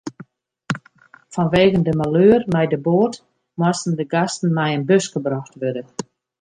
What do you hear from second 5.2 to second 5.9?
brocht wurde.